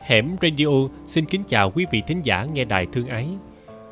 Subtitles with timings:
[0.00, 0.66] Hẻm Radio
[1.04, 3.28] xin kính chào quý vị thính giả nghe đài thương ái.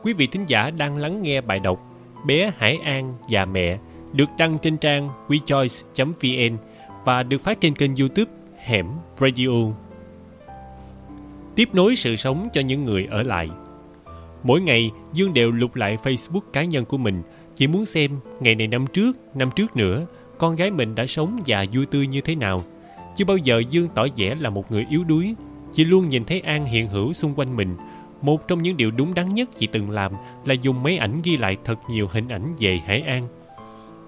[0.03, 1.81] Quý vị thính giả đang lắng nghe bài đọc
[2.27, 3.79] Bé Hải An và Mẹ
[4.13, 6.57] được đăng trên trang wechoice.vn
[7.05, 8.87] và được phát trên kênh youtube Hẻm
[9.21, 9.49] Radio.
[11.55, 13.49] Tiếp nối sự sống cho những người ở lại.
[14.43, 17.23] Mỗi ngày, Dương đều lục lại Facebook cá nhân của mình,
[17.57, 20.07] chỉ muốn xem ngày này năm trước, năm trước nữa,
[20.39, 22.63] con gái mình đã sống và vui tươi như thế nào.
[23.17, 25.35] Chưa bao giờ Dương tỏ vẻ là một người yếu đuối,
[25.79, 27.77] Chị luôn nhìn thấy An hiện hữu xung quanh mình.
[28.23, 30.13] Một trong những điều đúng đắn nhất chị từng làm
[30.45, 33.29] là dùng máy ảnh ghi lại thật nhiều hình ảnh về Hải An.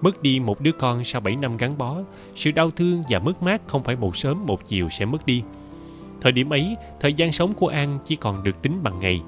[0.01, 1.97] Mất đi một đứa con sau 7 năm gắn bó,
[2.35, 5.43] sự đau thương và mất mát không phải một sớm một chiều sẽ mất đi.
[6.21, 9.21] Thời điểm ấy, thời gian sống của An chỉ còn được tính bằng ngày.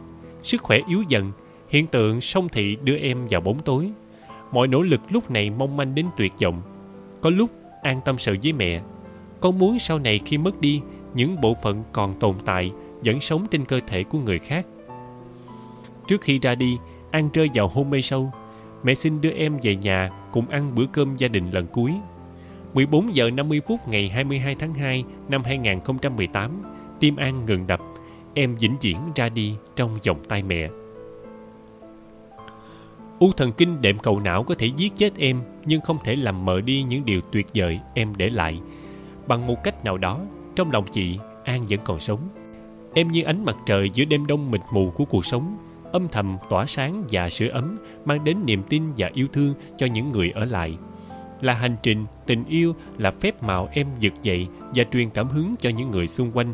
[0.44, 1.32] Sức khỏe yếu dần,
[1.70, 3.92] hiện tượng sông thị đưa em vào bóng tối.
[4.52, 6.62] Mọi nỗ lực lúc này mong manh đến tuyệt vọng.
[7.22, 7.50] Có lúc
[7.82, 8.82] An tâm sự với mẹ.
[9.40, 10.82] Con muốn sau này khi mất đi,
[11.14, 12.72] những bộ phận còn tồn tại
[13.06, 14.66] vẫn sống trên cơ thể của người khác.
[16.08, 16.78] Trước khi ra đi,
[17.12, 18.32] An rơi vào hôn mê sâu.
[18.84, 21.94] Mẹ xin đưa em về nhà cùng ăn bữa cơm gia đình lần cuối.
[22.74, 26.52] 14 giờ 50 phút ngày 22 tháng 2 năm 2018,
[27.00, 27.80] tim An ngừng đập.
[28.34, 30.70] Em vĩnh viễn ra đi trong vòng tay mẹ.
[33.20, 36.46] U thần kinh đệm cầu não có thể giết chết em nhưng không thể làm
[36.46, 38.60] mờ đi những điều tuyệt vời em để lại.
[39.28, 40.20] Bằng một cách nào đó,
[40.56, 42.20] trong lòng chị, An vẫn còn sống.
[42.94, 45.58] Em như ánh mặt trời giữa đêm đông mịt mù của cuộc sống,
[45.92, 49.88] âm thầm tỏa sáng và sưởi ấm, mang đến niềm tin và yêu thương cho
[49.88, 50.78] những người ở lại.
[51.42, 55.56] Là hành trình, tình yêu là phép màu em vực dậy và truyền cảm hứng
[55.60, 56.54] cho những người xung quanh.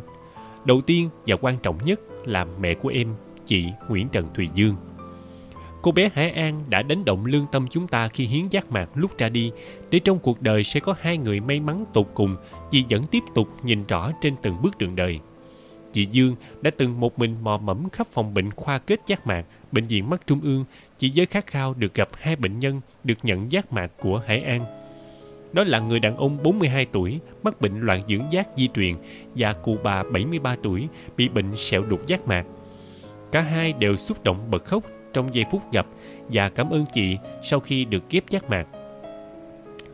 [0.66, 4.76] Đầu tiên và quan trọng nhất là mẹ của em, chị Nguyễn Trần Thùy Dương.
[5.82, 8.90] Cô bé Hải An đã đánh động lương tâm chúng ta khi hiến giác mạc
[8.96, 9.52] lúc ra đi,
[9.92, 12.36] để trong cuộc đời sẽ có hai người may mắn tột cùng,
[12.72, 15.20] chị vẫn tiếp tục nhìn rõ trên từng bước đường đời.
[15.92, 19.46] Chị Dương đã từng một mình mò mẫm khắp phòng bệnh khoa kết giác mạc,
[19.72, 20.66] bệnh viện mắt trung ương,
[20.98, 24.42] chỉ với khát khao được gặp hai bệnh nhân được nhận giác mạc của Hải
[24.42, 24.66] An.
[25.54, 28.96] Đó là người đàn ông 42 tuổi, mắc bệnh loạn dưỡng giác di truyền
[29.36, 32.46] và cụ bà 73 tuổi bị bệnh sẹo đục giác mạc.
[33.32, 34.84] Cả hai đều xúc động bật khóc
[35.14, 35.86] trong giây phút gặp
[36.30, 38.68] và cảm ơn chị sau khi được ghép giác mạc.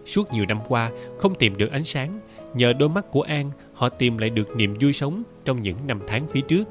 [0.05, 2.19] Suốt nhiều năm qua, không tìm được ánh sáng,
[2.53, 5.99] nhờ đôi mắt của An, họ tìm lại được niềm vui sống trong những năm
[6.07, 6.63] tháng phía trước.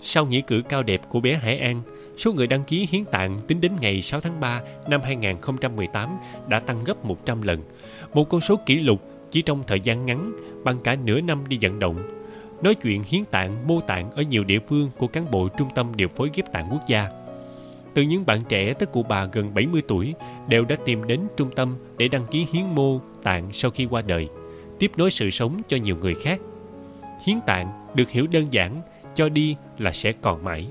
[0.00, 1.82] Sau nghĩa cử cao đẹp của bé Hải An,
[2.16, 6.60] số người đăng ký hiến tạng tính đến ngày 6 tháng 3 năm 2018 đã
[6.60, 7.62] tăng gấp 100 lần,
[8.14, 10.32] một con số kỷ lục chỉ trong thời gian ngắn
[10.64, 12.21] bằng cả nửa năm đi vận động
[12.62, 15.92] nói chuyện hiến tạng, mô tạng ở nhiều địa phương của cán bộ Trung tâm
[15.96, 17.10] Điều phối ghép tạng quốc gia.
[17.94, 20.14] Từ những bạn trẻ tới cụ bà gần 70 tuổi
[20.48, 24.02] đều đã tìm đến trung tâm để đăng ký hiến mô tạng sau khi qua
[24.02, 24.28] đời,
[24.78, 26.40] tiếp nối sự sống cho nhiều người khác.
[27.26, 28.80] Hiến tạng được hiểu đơn giản,
[29.14, 30.66] cho đi là sẽ còn mãi.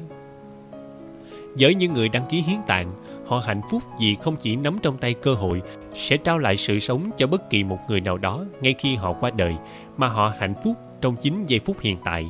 [1.60, 2.92] Với những người đăng ký hiến tạng,
[3.28, 5.62] họ hạnh phúc vì không chỉ nắm trong tay cơ hội
[5.94, 9.14] sẽ trao lại sự sống cho bất kỳ một người nào đó ngay khi họ
[9.14, 9.56] qua đời,
[9.98, 12.30] mà họ hạnh phúc trong chính giây phút hiện tại.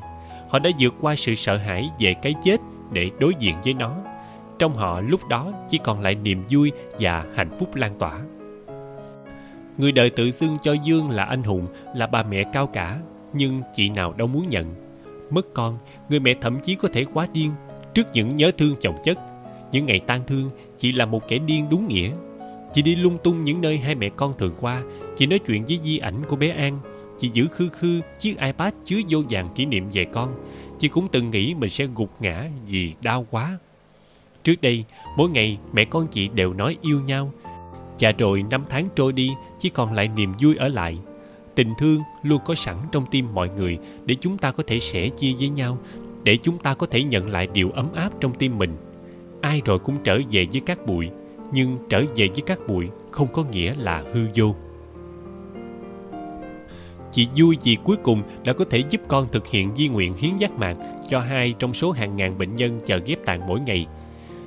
[0.50, 2.58] Họ đã vượt qua sự sợ hãi về cái chết
[2.92, 3.96] để đối diện với nó.
[4.60, 8.20] Trong họ lúc đó chỉ còn lại niềm vui và hạnh phúc lan tỏa.
[9.78, 13.00] Người đời tự xưng cho dương là anh hùng, là bà mẹ cao cả,
[13.34, 14.76] nhưng chị nào đâu muốn nhận.
[15.30, 15.78] Mất con,
[16.10, 17.52] người mẹ thậm chí có thể quá điên
[17.94, 19.18] trước những nhớ thương chồng chất.
[19.72, 22.12] Những ngày tang thương chị là một kẻ điên đúng nghĩa.
[22.74, 24.84] Chị đi lung tung những nơi hai mẹ con thường qua
[25.16, 26.80] chị nói chuyện với di ảnh của bé an.
[27.22, 30.34] Chị giữ khư khư chiếc iPad chứa vô vàng kỷ niệm về con.
[30.80, 33.60] Chị cũng từng nghĩ mình sẽ gục ngã vì đau quá.
[34.44, 34.86] Trước đây,
[35.18, 37.32] mỗi ngày mẹ con chị đều nói yêu nhau.
[38.00, 40.98] Và rồi năm tháng trôi đi, chỉ còn lại niềm vui ở lại.
[41.56, 45.10] Tình thương luôn có sẵn trong tim mọi người để chúng ta có thể sẻ
[45.10, 45.78] chia với nhau,
[46.24, 48.76] để chúng ta có thể nhận lại điều ấm áp trong tim mình.
[49.42, 51.10] Ai rồi cũng trở về với các bụi,
[51.54, 54.56] nhưng trở về với các bụi không có nghĩa là hư vô.
[57.12, 60.38] Chị vui vì cuối cùng đã có thể giúp con thực hiện di nguyện hiến
[60.38, 60.78] giác mạc
[61.10, 63.88] cho hai trong số hàng ngàn bệnh nhân chờ ghép tạng mỗi ngày.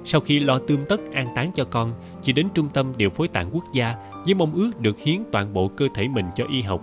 [0.04, 3.28] Sau khi lo tươm tất an táng cho con, chị đến trung tâm điều phối
[3.28, 3.94] tạng quốc gia
[4.24, 6.80] với mong ước được hiến toàn bộ cơ thể mình cho y học.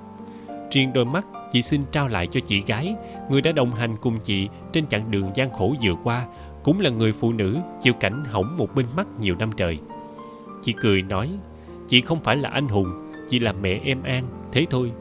[0.72, 2.96] Riêng đôi mắt, chị xin trao lại cho chị gái,
[3.30, 6.26] người đã đồng hành cùng chị trên chặng đường gian khổ vừa qua,
[6.64, 9.80] cũng là người phụ nữ chịu cảnh hỏng một bên mắt nhiều năm trời.
[10.64, 11.30] Chị cười nói,
[11.88, 14.92] chị không phải là anh hùng, chị là mẹ em An, thế thôi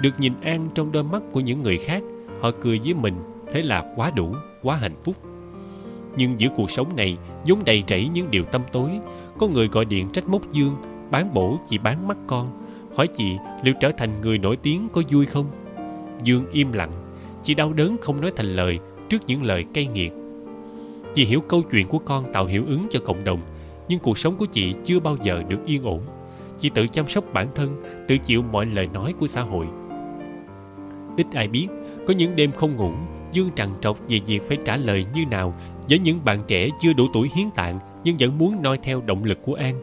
[0.00, 2.02] được nhìn an trong đôi mắt của những người khác.
[2.40, 3.14] Họ cười với mình,
[3.52, 5.16] thế là quá đủ, quá hạnh phúc.
[6.16, 7.16] Nhưng giữa cuộc sống này,
[7.46, 8.90] vốn đầy rẫy những điều tâm tối.
[9.38, 10.76] Có người gọi điện trách móc dương,
[11.10, 12.50] bán bổ chỉ bán mắt con.
[12.96, 15.46] Hỏi chị liệu trở thành người nổi tiếng có vui không?
[16.24, 16.92] Dương im lặng,
[17.42, 20.12] chị đau đớn không nói thành lời trước những lời cay nghiệt.
[21.14, 23.40] Chị hiểu câu chuyện của con tạo hiệu ứng cho cộng đồng,
[23.88, 26.00] nhưng cuộc sống của chị chưa bao giờ được yên ổn.
[26.58, 29.66] Chị tự chăm sóc bản thân, tự chịu mọi lời nói của xã hội
[31.20, 31.68] ít ai biết.
[32.06, 32.92] Có những đêm không ngủ,
[33.32, 35.54] dương trằn trọc về việc phải trả lời như nào
[35.88, 39.24] với những bạn trẻ chưa đủ tuổi hiến tạng nhưng vẫn muốn noi theo động
[39.24, 39.80] lực của an.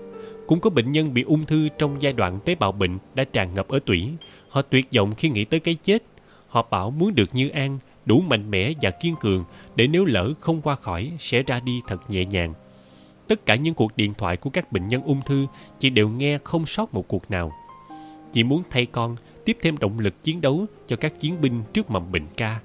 [0.48, 3.54] Cũng có bệnh nhân bị ung thư trong giai đoạn tế bào bệnh đã tràn
[3.54, 4.10] ngập ở tủy.
[4.50, 6.04] Họ tuyệt vọng khi nghĩ tới cái chết.
[6.48, 9.44] Họ bảo muốn được như an, đủ mạnh mẽ và kiên cường
[9.75, 12.54] để nếu lỡ không qua khỏi sẽ ra đi thật nhẹ nhàng.
[13.28, 15.45] Tất cả những cuộc điện thoại của các bệnh nhân ung thư
[15.80, 17.51] chị đều nghe không sót một cuộc nào.
[18.31, 19.16] Chị muốn thay con
[19.47, 22.59] tiếp thêm động lực chiến đấu cho các chiến binh trước mầm bệnh ca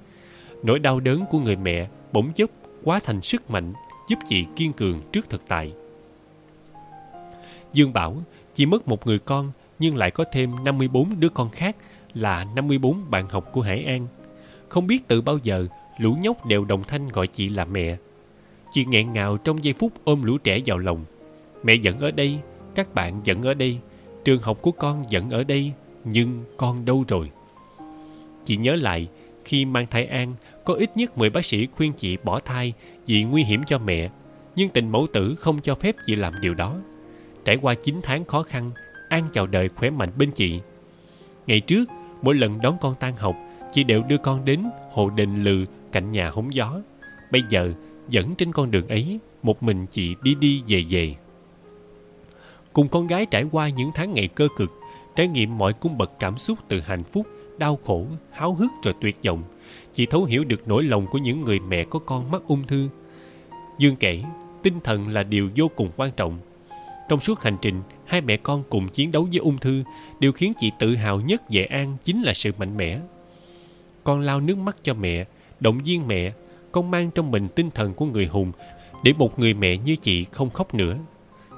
[0.63, 2.49] nỗi đau đớn của người mẹ bỗng chốc
[2.83, 3.73] quá thành sức mạnh
[4.09, 5.73] giúp chị kiên cường trước thực tại
[7.73, 8.17] Dương bảo
[8.53, 11.75] chỉ mất một người con nhưng lại có thêm 54 đứa con khác
[12.13, 14.07] là 54 bạn học của Hải An.
[14.69, 17.97] Không biết từ bao giờ lũ nhóc đều đồng thanh gọi chị là mẹ.
[18.71, 21.05] Chị nghẹn ngào trong giây phút ôm lũ trẻ vào lòng.
[21.63, 22.39] Mẹ vẫn ở đây,
[22.75, 23.77] các bạn vẫn ở đây,
[24.25, 25.73] trường học của con vẫn ở đây,
[26.05, 27.31] nhưng con đâu rồi?
[28.45, 29.07] Chị nhớ lại,
[29.45, 30.35] khi mang thai An,
[30.65, 32.73] có ít nhất 10 bác sĩ khuyên chị bỏ thai
[33.05, 34.09] vì nguy hiểm cho mẹ,
[34.55, 36.75] nhưng tình mẫu tử không cho phép chị làm điều đó.
[37.45, 38.71] Trải qua 9 tháng khó khăn,
[39.09, 40.59] An chào đời khỏe mạnh bên chị.
[41.47, 41.89] Ngày trước,
[42.21, 43.35] mỗi lần đón con tan học,
[43.73, 46.79] chị đều đưa con đến hồ đền lừ cạnh nhà hóng gió.
[47.31, 47.73] Bây giờ,
[48.09, 51.15] dẫn trên con đường ấy, một mình chị đi đi về về.
[52.73, 54.71] Cùng con gái trải qua những tháng ngày cơ cực,
[55.15, 57.27] trải nghiệm mọi cung bậc cảm xúc từ hạnh phúc,
[57.57, 59.43] đau khổ, háo hức rồi tuyệt vọng.
[59.93, 62.89] Chị thấu hiểu được nỗi lòng của những người mẹ có con mắc ung thư.
[63.77, 64.23] Dương kể,
[64.63, 66.37] tinh thần là điều vô cùng quan trọng
[67.09, 69.83] trong suốt hành trình, hai mẹ con cùng chiến đấu với ung thư,
[70.19, 72.99] điều khiến chị tự hào nhất về An chính là sự mạnh mẽ.
[74.03, 75.25] Con lau nước mắt cho mẹ,
[75.59, 76.33] động viên mẹ,
[76.71, 78.51] con mang trong mình tinh thần của người hùng
[79.03, 80.97] để một người mẹ như chị không khóc nữa.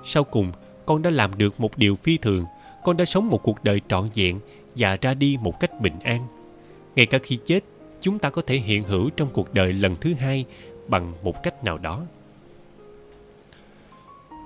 [0.04, 0.52] Sau cùng,
[0.86, 2.46] con đã làm được một điều phi thường,
[2.86, 4.40] con đã sống một cuộc đời trọn vẹn
[4.76, 6.28] và ra đi một cách bình an.
[6.96, 7.60] Ngay cả khi chết,
[8.02, 10.46] chúng ta có thể hiện hữu trong cuộc đời lần thứ hai
[10.88, 12.02] bằng một cách nào đó.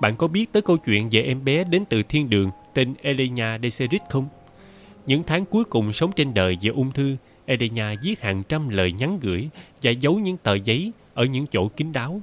[0.01, 3.59] Bạn có biết tới câu chuyện về em bé đến từ thiên đường tên Elena
[3.63, 4.27] Deserit không?
[5.05, 7.15] Những tháng cuối cùng sống trên đời về ung thư,
[7.45, 9.49] Elena viết hàng trăm lời nhắn gửi
[9.83, 12.21] và giấu những tờ giấy ở những chỗ kín đáo.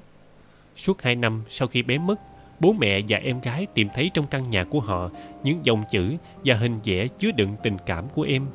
[0.77, 2.21] Suốt hai năm sau khi bé mất,
[2.61, 5.11] bố mẹ và em gái tìm thấy trong căn nhà của họ
[5.43, 6.15] những dòng chữ
[6.45, 8.47] và hình vẽ chứa đựng tình cảm của em.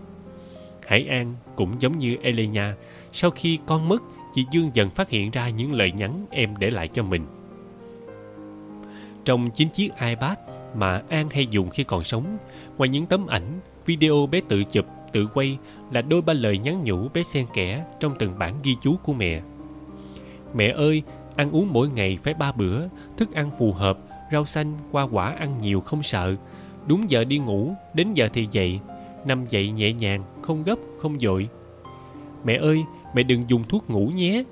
[0.88, 2.76] Hải An cũng giống như Elena,
[3.12, 4.04] sau khi con mất,
[4.34, 7.26] chị Dương dần phát hiện ra những lời nhắn em để lại cho mình.
[9.26, 10.38] Trong chính chiếc iPad
[10.76, 12.38] mà An hay dùng khi còn sống,
[12.78, 15.58] ngoài những tấm ảnh, video bé tự chụp, tự quay
[15.92, 19.14] là đôi ba lời nhắn nhủ bé xen kẽ trong từng bản ghi chú của
[19.14, 19.42] mẹ.
[20.54, 21.04] Mẹ ơi,
[21.36, 22.88] ăn uống mỗi ngày phải ba bữa,
[23.18, 24.00] thức ăn phù hợp,
[24.32, 26.36] rau xanh, hoa quả ăn nhiều không sợ.
[26.88, 28.80] Đúng giờ đi ngủ, đến giờ thì dậy,
[29.26, 31.50] nằm dậy nhẹ nhàng, không gấp, không dội.
[32.44, 32.84] Mẹ ơi,
[33.16, 34.44] mẹ đừng dùng thuốc ngủ nhé.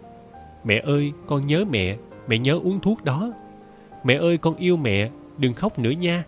[0.63, 1.97] Mẹ ơi, con nhớ mẹ,
[2.27, 3.31] mẹ nhớ uống thuốc đó.
[4.03, 6.23] Mẹ ơi con yêu mẹ, đừng khóc nữa nha.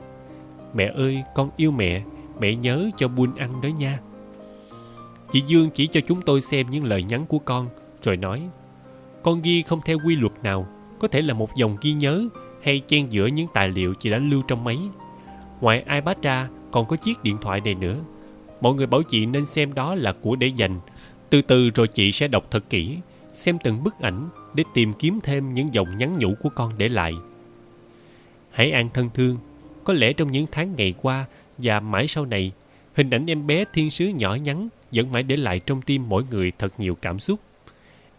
[0.74, 2.01] Mẹ ơi con yêu mẹ,
[2.39, 4.00] mẹ nhớ cho buôn ăn đó nha.
[5.31, 7.70] Chị Dương chỉ cho chúng tôi xem những lời nhắn của con,
[8.03, 8.41] rồi nói
[9.24, 10.68] con ghi không theo quy luật nào,
[11.00, 12.28] có thể là một dòng ghi nhớ
[12.63, 14.78] hay chen giữa những tài liệu chị đã lưu trong máy.
[15.62, 17.98] Ngoài iPad ra, còn có chiếc điện thoại này nữa.
[18.62, 20.80] Mọi người bảo chị nên xem đó là của để dành.
[21.30, 22.98] Từ từ rồi chị sẽ đọc thật kỹ,
[23.34, 26.88] xem từng bức ảnh để tìm kiếm thêm những dòng nhắn nhủ của con để
[26.88, 27.13] lại.
[28.51, 29.38] Hãy an thân thương.
[29.84, 31.25] Có lẽ trong những tháng ngày qua
[31.58, 32.51] và mãi sau này,
[32.96, 36.24] hình ảnh em bé thiên sứ nhỏ nhắn vẫn mãi để lại trong tim mỗi
[36.32, 37.40] người thật nhiều cảm xúc.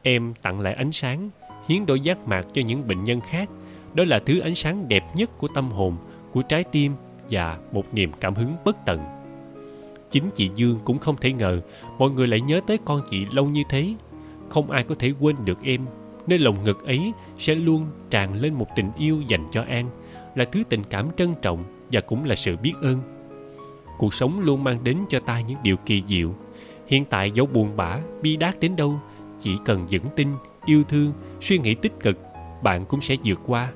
[0.03, 1.31] Em tặng lại ánh sáng,
[1.69, 3.49] hiến đôi giác mạc cho những bệnh nhân khác.
[3.95, 5.97] Đó là thứ ánh sáng đẹp nhất của tâm hồn,
[6.33, 6.93] của trái tim
[7.31, 9.01] và một niềm cảm hứng bất tận.
[10.11, 11.61] Chính chị Dương cũng không thể ngờ
[11.99, 13.95] mọi người lại nhớ tới con chị lâu như thế.
[14.49, 15.87] Không ai có thể quên được em,
[16.27, 19.91] nơi lòng ngực ấy sẽ luôn tràn lên một tình yêu dành cho An
[20.35, 22.99] là thứ tình cảm trân trọng và cũng là sự biết ơn
[23.99, 26.35] cuộc sống luôn mang đến cho ta những điều kỳ diệu
[26.87, 29.01] hiện tại dẫu buồn bã bi đát đến đâu
[29.43, 30.29] chỉ cần vững tin,
[30.65, 32.19] yêu thương, suy nghĩ tích cực,
[32.63, 33.73] bạn cũng sẽ vượt qua.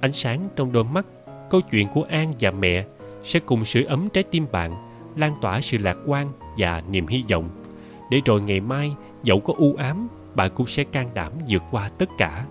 [0.00, 1.06] Ánh sáng trong đôi mắt,
[1.50, 2.84] câu chuyện của an và mẹ
[3.22, 7.24] sẽ cùng sưởi ấm trái tim bạn, lan tỏa sự lạc quan và niềm hy
[7.30, 7.48] vọng.
[8.10, 8.92] Để rồi ngày mai
[9.22, 12.46] dẫu có u ám, bạn cũng sẽ can đảm vượt qua tất cả.